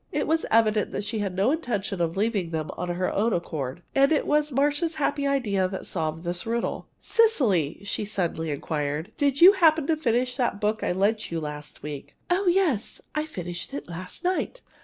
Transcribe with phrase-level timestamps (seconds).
[0.11, 3.83] It was evident that she had no intention of leaving them of her own accord.
[3.93, 6.87] And it was Marcia's happy idea that solved this riddle.
[6.99, 11.39] "Cecily," she suddenly inquired, "do you happen to have finished that book I lent you
[11.39, 12.99] last week?" "Oh, yes!
[13.13, 14.63] I finished it last night.